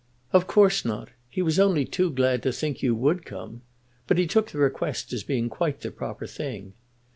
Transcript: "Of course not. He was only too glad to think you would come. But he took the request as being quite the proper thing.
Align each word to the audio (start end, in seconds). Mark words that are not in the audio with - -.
"Of 0.33 0.47
course 0.47 0.83
not. 0.83 1.09
He 1.29 1.43
was 1.43 1.59
only 1.59 1.85
too 1.85 2.09
glad 2.09 2.41
to 2.41 2.51
think 2.51 2.81
you 2.81 2.95
would 2.95 3.23
come. 3.23 3.61
But 4.07 4.17
he 4.17 4.25
took 4.25 4.49
the 4.49 4.57
request 4.57 5.13
as 5.13 5.21
being 5.21 5.47
quite 5.47 5.81
the 5.81 5.91
proper 5.91 6.25
thing. 6.25 6.73